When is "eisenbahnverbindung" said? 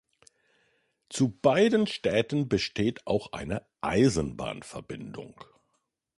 3.81-5.39